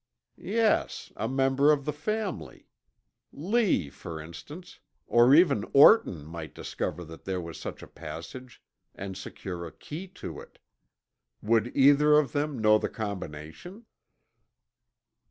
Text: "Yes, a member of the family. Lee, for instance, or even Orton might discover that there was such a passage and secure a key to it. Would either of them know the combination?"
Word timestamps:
"Yes, 0.39 1.11
a 1.15 1.27
member 1.29 1.71
of 1.71 1.85
the 1.85 1.93
family. 1.93 2.65
Lee, 3.31 3.91
for 3.91 4.19
instance, 4.19 4.79
or 5.05 5.35
even 5.35 5.63
Orton 5.73 6.25
might 6.25 6.55
discover 6.55 7.03
that 7.05 7.25
there 7.25 7.39
was 7.39 7.59
such 7.59 7.83
a 7.83 7.87
passage 7.87 8.63
and 8.95 9.15
secure 9.15 9.63
a 9.67 9.71
key 9.71 10.07
to 10.07 10.39
it. 10.41 10.57
Would 11.43 11.77
either 11.77 12.17
of 12.17 12.31
them 12.31 12.57
know 12.57 12.79
the 12.79 12.89
combination?" 12.89 13.85